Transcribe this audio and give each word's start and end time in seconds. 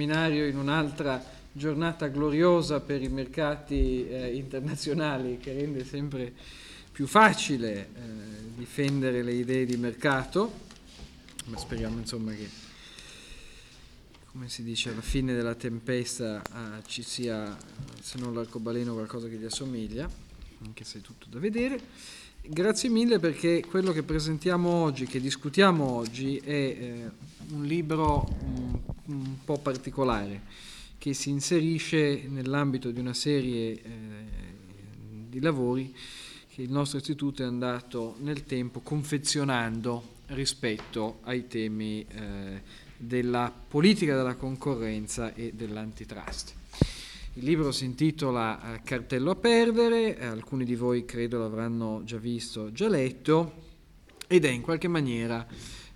seminario 0.00 0.46
in 0.46 0.56
un'altra 0.56 1.22
giornata 1.52 2.08
gloriosa 2.08 2.80
per 2.80 3.02
i 3.02 3.08
mercati 3.08 4.08
eh, 4.08 4.34
internazionali 4.34 5.36
che 5.36 5.52
rende 5.52 5.84
sempre 5.84 6.32
più 6.90 7.06
facile 7.06 7.74
eh, 7.74 7.88
difendere 8.56 9.22
le 9.22 9.32
idee 9.32 9.66
di 9.66 9.76
mercato, 9.76 10.52
ma 11.48 11.58
speriamo 11.58 11.98
insomma 11.98 12.32
che, 12.32 12.48
come 14.32 14.48
si 14.48 14.62
dice, 14.62 14.88
alla 14.88 15.02
fine 15.02 15.34
della 15.34 15.54
tempesta 15.54 16.40
eh, 16.40 16.82
ci 16.86 17.02
sia, 17.02 17.54
se 18.00 18.18
non 18.18 18.32
l'arcobaleno, 18.32 18.94
qualcosa 18.94 19.28
che 19.28 19.36
gli 19.36 19.44
assomiglia, 19.44 20.08
anche 20.64 20.84
se 20.84 21.00
è 21.00 21.02
tutto 21.02 21.26
da 21.28 21.38
vedere. 21.38 21.78
Grazie 22.40 22.88
mille 22.88 23.18
perché 23.18 23.62
quello 23.68 23.92
che 23.92 24.02
presentiamo 24.02 24.70
oggi, 24.70 25.04
che 25.04 25.20
discutiamo 25.20 25.84
oggi, 25.84 26.38
è 26.38 26.48
eh, 26.48 27.10
un 27.50 27.64
libro 27.64 28.26
un, 28.40 28.78
un, 29.10 29.36
po' 29.44 29.58
particolare 29.58 30.42
che 30.98 31.14
si 31.14 31.30
inserisce 31.30 32.24
nell'ambito 32.28 32.90
di 32.90 33.00
una 33.00 33.14
serie 33.14 33.72
eh, 33.72 33.80
di 35.28 35.40
lavori 35.40 35.94
che 36.52 36.62
il 36.62 36.70
nostro 36.70 36.98
istituto 36.98 37.42
è 37.42 37.46
andato 37.46 38.16
nel 38.20 38.44
tempo 38.44 38.80
confezionando 38.80 40.18
rispetto 40.26 41.20
ai 41.22 41.46
temi 41.46 42.04
eh, 42.06 42.62
della 42.96 43.52
politica 43.68 44.14
della 44.16 44.34
concorrenza 44.34 45.34
e 45.34 45.52
dell'antitrust. 45.54 46.54
Il 47.34 47.44
libro 47.44 47.72
si 47.72 47.84
intitola 47.84 48.74
eh, 48.74 48.82
Cartello 48.82 49.30
a 49.30 49.36
perdere, 49.36 50.18
eh, 50.18 50.26
alcuni 50.26 50.64
di 50.64 50.74
voi 50.74 51.04
credo 51.04 51.38
l'avranno 51.38 52.02
già 52.04 52.18
visto, 52.18 52.72
già 52.72 52.88
letto, 52.88 53.68
ed 54.26 54.44
è 54.44 54.48
in 54.48 54.60
qualche 54.60 54.88
maniera 54.88 55.46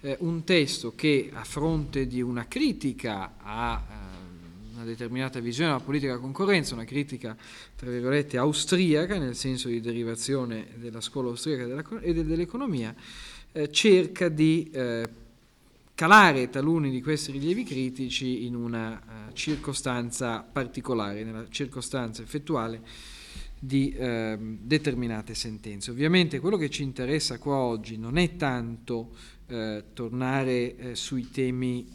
eh, 0.04 0.16
un 0.20 0.44
testo 0.44 0.94
che 0.94 1.30
a 1.32 1.44
fronte 1.44 2.06
di 2.06 2.20
una 2.20 2.46
critica 2.46 3.34
a 3.38 3.82
eh, 3.88 4.74
una 4.74 4.84
determinata 4.84 5.40
visione 5.40 5.70
della 5.70 5.82
politica 5.82 6.12
della 6.12 6.22
concorrenza, 6.22 6.74
una 6.74 6.84
critica 6.84 7.36
tra 7.74 7.90
virgolette 7.90 8.36
austriaca, 8.36 9.18
nel 9.18 9.34
senso 9.34 9.68
di 9.68 9.80
derivazione 9.80 10.66
della 10.76 11.00
scuola 11.00 11.28
austriaca 11.28 11.64
della, 11.66 11.84
e 12.00 12.12
dell'economia, 12.24 12.94
eh, 13.52 13.70
cerca 13.70 14.28
di 14.28 14.68
eh, 14.72 15.08
calare 15.94 16.50
taluni 16.50 16.90
di 16.90 17.00
questi 17.00 17.30
rilievi 17.32 17.62
critici 17.62 18.44
in 18.46 18.56
una 18.56 19.00
uh, 19.28 19.32
circostanza 19.32 20.40
particolare, 20.40 21.22
nella 21.22 21.46
circostanza 21.48 22.20
effettuale 22.20 22.82
di 23.56 23.94
uh, 23.96 24.36
determinate 24.60 25.34
sentenze. 25.34 25.92
Ovviamente 25.92 26.40
quello 26.40 26.56
che 26.56 26.68
ci 26.68 26.82
interessa 26.82 27.38
qua 27.38 27.58
oggi 27.58 27.96
non 27.96 28.18
è 28.18 28.34
tanto 28.34 29.12
uh, 29.46 29.82
tornare 29.92 30.76
eh, 30.76 30.94
sui 30.94 31.30
temi 31.30 31.86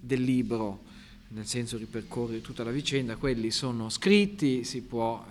del 0.00 0.22
libro, 0.22 0.84
nel 1.28 1.46
senso 1.46 1.76
ripercorrere 1.76 2.40
tutta 2.40 2.64
la 2.64 2.70
vicenda, 2.70 3.16
quelli 3.16 3.50
sono 3.50 3.88
scritti, 3.88 4.64
si 4.64 4.82
può 4.82 5.24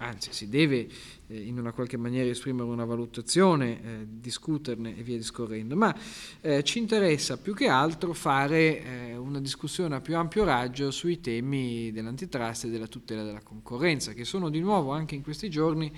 anzi 0.00 0.32
si 0.32 0.48
deve 0.48 0.88
eh, 1.26 1.40
in 1.40 1.58
una 1.58 1.72
qualche 1.72 1.96
maniera 1.96 2.28
esprimere 2.28 2.68
una 2.68 2.84
valutazione, 2.84 3.82
eh, 3.82 4.06
discuterne 4.08 4.96
e 4.96 5.02
via 5.02 5.16
discorrendo, 5.16 5.76
ma 5.76 5.94
eh, 6.40 6.62
ci 6.62 6.78
interessa 6.78 7.36
più 7.36 7.54
che 7.54 7.68
altro 7.68 8.12
fare 8.12 8.82
eh, 8.82 9.16
una 9.16 9.40
discussione 9.40 9.94
a 9.94 10.00
più 10.00 10.16
ampio 10.16 10.44
raggio 10.44 10.90
sui 10.90 11.20
temi 11.20 11.92
dell'antitrust 11.92 12.64
e 12.64 12.70
della 12.70 12.86
tutela 12.86 13.22
della 13.22 13.42
concorrenza, 13.42 14.12
che 14.12 14.24
sono 14.24 14.48
di 14.48 14.60
nuovo 14.60 14.92
anche 14.92 15.14
in 15.14 15.22
questi 15.22 15.50
giorni 15.50 15.92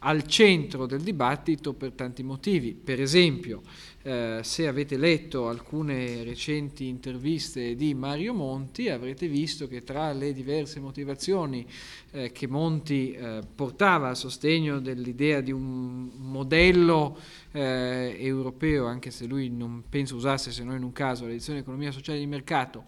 al 0.00 0.26
centro 0.26 0.86
del 0.86 1.00
dibattito 1.00 1.74
per 1.74 1.92
tanti 1.92 2.22
motivi. 2.22 2.72
Per 2.72 3.00
esempio, 3.00 3.62
eh, 4.02 4.40
se 4.42 4.66
avete 4.66 4.96
letto 4.96 5.48
alcune 5.48 6.22
recenti 6.22 6.86
interviste 6.86 7.74
di 7.74 7.92
Mario 7.92 8.32
Monti, 8.32 8.88
avrete 8.88 9.28
visto 9.28 9.68
che 9.68 9.82
tra 9.82 10.12
le 10.12 10.32
diverse 10.32 10.80
motivazioni 10.80 11.66
eh, 12.12 12.32
che 12.32 12.46
Monti 12.46 13.12
eh, 13.12 13.40
portava 13.54 14.08
a 14.08 14.14
sostegno 14.14 14.80
dell'idea 14.80 15.40
di 15.42 15.52
un 15.52 16.10
modello 16.16 17.18
eh, 17.52 18.16
europeo, 18.18 18.86
anche 18.86 19.10
se 19.10 19.26
lui 19.26 19.48
non 19.50 19.84
penso 19.88 20.16
usasse 20.16 20.52
se 20.52 20.62
non 20.62 20.76
in 20.76 20.82
un 20.82 20.92
caso 20.92 21.26
l'edizione 21.26 21.60
economia 21.60 21.90
sociale 21.90 22.18
di 22.18 22.26
mercato, 22.26 22.84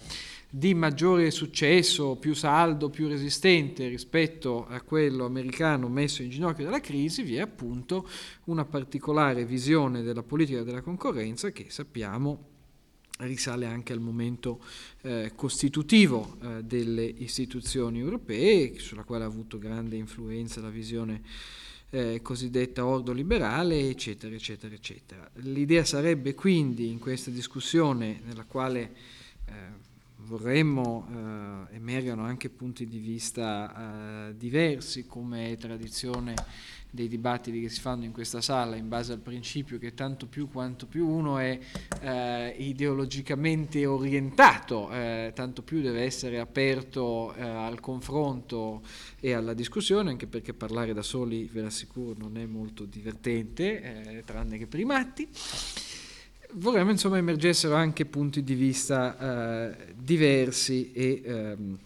di 0.49 0.75
maggiore 0.75 1.31
successo, 1.31 2.17
più 2.17 2.35
saldo, 2.35 2.91
più 2.91 3.09
resistente 3.09 3.89
rispetto 3.89 4.67
a 4.67 4.83
quello 4.83 5.25
americano 5.25 5.89
messo 5.89 6.23
in 6.23 6.31
ginocchio 6.31 6.65
dalla 6.65 6.81
crisi, 6.81 7.23
vi 7.23 7.37
è 7.37 7.41
appunto 7.41 8.07
una 8.45 8.65
particolare 8.65 9.45
visione 9.45 10.03
della 10.03 10.23
politica 10.23 10.63
della 10.63 10.83
concorrenza 10.83 11.51
che 11.51 11.67
sappiamo 11.69 12.51
risale 13.19 13.67
anche 13.67 13.93
al 13.93 14.01
momento 14.01 14.61
eh, 15.03 15.33
costitutivo 15.35 16.37
eh, 16.43 16.63
delle 16.63 17.05
istituzioni 17.05 18.01
europee, 18.01 18.79
sulla 18.79 19.05
quale 19.05 19.25
ha 19.25 19.29
avuto 19.29 19.59
grande 19.59 19.97
influenza 19.97 20.61
la 20.61 20.71
visione 20.71 21.23
eh, 21.95 22.23
cosiddetta 22.23 22.87
ordo 22.87 23.13
liberale, 23.13 23.89
eccetera, 23.91 24.35
eccetera, 24.35 24.75
eccetera. 24.75 25.31
L'idea 25.35 25.85
sarebbe 25.85 26.35
quindi 26.35 26.89
in 26.89 26.99
questa 26.99 27.31
discussione 27.31 28.23
nella 28.25 28.45
quale 28.45 28.95
eh, 29.45 29.53
vorremmo 30.25 31.07
eh, 31.11 31.77
emergano 31.77 32.25
anche 32.25 32.51
punti 32.51 32.87
di 32.87 32.99
vista 32.99 34.29
eh, 34.29 34.37
diversi 34.37 35.07
come 35.07 35.57
tradizione 35.59 36.35
dei 36.95 37.09
dibattiti 37.09 37.59
che 37.63 37.71
si 37.71 37.81
fanno 37.81 38.05
in 38.05 38.13
questa 38.13 38.43
sala 38.43 38.77
in 38.77 38.87
base 38.87 39.15
al 39.15 39.19
principio 39.19 39.79
che 39.79 39.95
tanto 39.95 40.27
più 40.27 40.51
quanto 40.51 40.87
più 40.87 41.09
uno 41.09 41.39
è 41.39 41.59
eh, 42.03 42.55
ideologicamente 42.59 43.87
orientato, 43.87 44.91
eh, 44.91 45.33
tanto 45.35 45.63
più 45.63 45.81
deve 45.81 46.03
essere 46.03 46.39
aperto 46.39 47.35
eh, 47.35 47.41
al 47.41 47.81
confronto 47.81 48.83
e 49.21 49.33
alla 49.33 49.55
discussione, 49.55 50.11
anche 50.11 50.27
perché 50.27 50.53
parlare 50.53 50.93
da 50.93 51.03
soli, 51.03 51.49
ve 51.51 51.63
l'assicuro, 51.63 52.15
non 52.19 52.37
è 52.37 52.45
molto 52.45 52.85
divertente, 52.85 54.19
eh, 54.19 54.23
tranne 54.27 54.59
che 54.59 54.67
per 54.67 54.81
i 54.81 54.85
matti 54.85 55.29
vorremmo 56.55 56.91
insomma 56.91 57.19
emergessero 57.19 57.75
anche 57.75 58.05
punti 58.05 58.43
di 58.43 58.55
vista 58.55 59.71
eh, 59.71 59.95
diversi 59.97 60.93
e 60.93 61.23
ehm, 61.25 61.79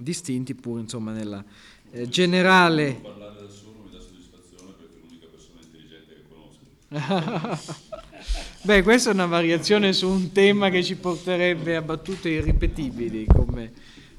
distinti 0.00 0.54
pur 0.54 0.80
insomma 0.80 1.12
nella 1.12 1.44
eh, 1.92 2.08
generale. 2.08 2.98
Parlare 3.00 3.40
da 3.40 3.48
solo 3.48 3.84
mi 3.84 3.90
dà 3.90 4.00
soddisfazione 4.00 4.72
perché 4.72 4.94
è 4.94 5.00
l'unica 5.00 5.26
persona 5.30 5.60
intelligente 5.62 6.14
che 6.14 7.58
conosco. 7.58 7.82
Beh 8.64 8.82
questa 8.82 9.10
è 9.10 9.12
una 9.12 9.26
variazione 9.26 9.92
su 9.92 10.08
un 10.08 10.32
tema 10.32 10.70
che 10.70 10.82
ci 10.82 10.96
porterebbe 10.96 11.76
a 11.76 11.82
battute 11.82 12.30
irripetibili 12.30 13.26
come 13.26 13.72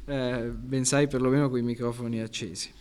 eh, 0.06 0.52
ben 0.56 0.86
sai 0.86 1.08
perlomeno 1.08 1.50
con 1.50 1.58
i 1.58 1.64
microfoni 1.64 2.22
accesi 2.22 2.72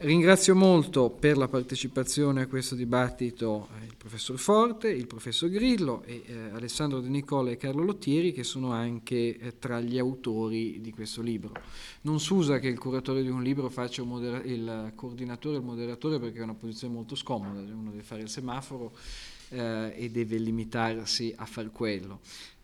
Ringrazio 0.00 0.54
molto 0.54 1.10
per 1.10 1.36
la 1.36 1.48
partecipazione 1.48 2.42
a 2.42 2.46
questo 2.46 2.76
dibattito 2.76 3.66
eh, 3.80 3.84
il 3.86 3.96
professor 3.96 4.38
Forte, 4.38 4.88
il 4.90 5.08
professor 5.08 5.48
Grillo 5.48 6.04
e 6.04 6.22
eh, 6.24 6.50
Alessandro 6.52 7.00
De 7.00 7.08
Nicola 7.08 7.50
e 7.50 7.56
Carlo 7.56 7.82
Lottieri 7.82 8.32
che 8.32 8.44
sono 8.44 8.70
anche 8.70 9.36
eh, 9.36 9.58
tra 9.58 9.80
gli 9.80 9.98
autori 9.98 10.80
di 10.80 10.92
questo 10.92 11.20
libro. 11.20 11.52
Non 12.02 12.20
si 12.20 12.32
usa 12.32 12.60
che 12.60 12.68
il 12.68 12.78
curatore 12.78 13.22
di 13.22 13.28
un 13.28 13.42
libro 13.42 13.68
faccia 13.70 14.04
modera- 14.04 14.40
il 14.44 14.92
coordinatore 14.94 15.56
e 15.56 15.58
il 15.58 15.64
moderatore 15.64 16.20
perché 16.20 16.38
è 16.38 16.42
una 16.42 16.54
posizione 16.54 16.94
molto 16.94 17.16
scomoda, 17.16 17.58
uno 17.58 17.90
deve 17.90 18.04
fare 18.04 18.22
il 18.22 18.28
semaforo 18.28 18.92
eh, 19.48 19.94
e 19.96 20.10
deve 20.12 20.38
limitarsi 20.38 21.34
a 21.36 21.44
far 21.44 21.72
quello. 21.72 22.20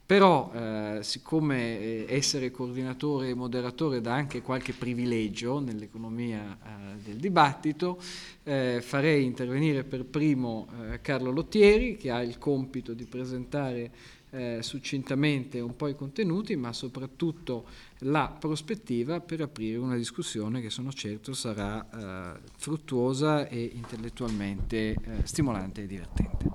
Però, 0.06 0.52
eh, 0.52 0.98
siccome 1.02 1.80
eh, 1.80 2.06
essere 2.08 2.50
coordinatore 2.50 3.30
e 3.30 3.34
moderatore 3.34 4.02
dà 4.02 4.12
anche 4.12 4.42
qualche 4.42 4.74
privilegio 4.74 5.60
nell'economia 5.60 6.58
eh, 6.62 6.98
del 7.02 7.16
dibattito, 7.16 7.98
eh, 8.42 8.80
farei 8.82 9.24
intervenire 9.24 9.82
per 9.82 10.04
primo 10.04 10.68
eh, 10.90 11.00
Carlo 11.00 11.30
Lottieri, 11.30 11.96
che 11.96 12.10
ha 12.10 12.22
il 12.22 12.36
compito 12.36 12.92
di 12.92 13.06
presentare 13.06 13.90
eh, 14.28 14.58
succintamente 14.60 15.60
un 15.60 15.74
po' 15.74 15.88
i 15.88 15.94
contenuti, 15.94 16.54
ma 16.54 16.74
soprattutto 16.74 17.64
la 18.00 18.28
prospettiva 18.38 19.20
per 19.20 19.40
aprire 19.40 19.78
una 19.78 19.96
discussione 19.96 20.60
che 20.60 20.68
sono 20.68 20.92
certo 20.92 21.32
sarà 21.32 22.38
fruttuosa 22.58 23.48
e 23.48 23.70
intellettualmente 23.72 24.96
stimolante 25.22 25.84
e 25.84 25.86
divertente. 25.86 26.53